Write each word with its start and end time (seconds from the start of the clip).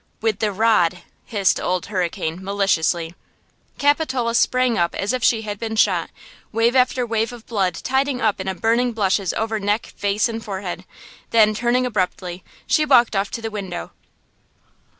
"With 0.19 0.39
the 0.39 0.51
rod!" 0.51 1.03
hissed 1.25 1.59
Old 1.59 1.85
Hurricane, 1.85 2.43
maliciously. 2.43 3.13
Capitola 3.77 4.33
sprang 4.33 4.75
up 4.75 4.95
as 4.95 5.13
if 5.13 5.23
she 5.23 5.43
had 5.43 5.59
been 5.59 5.75
shot, 5.75 6.09
wave 6.51 6.75
after 6.75 7.05
wave 7.05 7.31
of 7.31 7.45
blood 7.45 7.75
tiding 7.75 8.19
up 8.19 8.41
in 8.41 8.47
a 8.47 8.55
burning 8.55 8.93
blushes 8.93 9.31
over 9.33 9.59
neck, 9.59 9.93
face 9.95 10.27
and 10.27 10.43
forehead; 10.43 10.85
then, 11.29 11.53
turning 11.53 11.85
abruptly, 11.85 12.43
she 12.65 12.83
walked 12.83 13.15
off 13.15 13.29
to 13.29 13.43
the 13.43 13.51
window. 13.51 13.91